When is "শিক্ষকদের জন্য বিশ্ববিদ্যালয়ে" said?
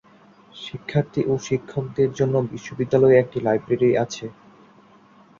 1.47-3.19